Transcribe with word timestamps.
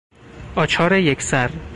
آچار 0.55 0.91
یک 0.93 1.21
سر 1.21 1.49